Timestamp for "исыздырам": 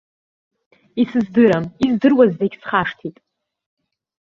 1.01-1.65